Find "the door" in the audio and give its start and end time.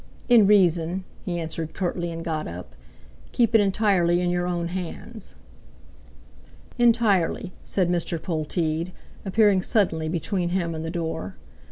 10.83-11.35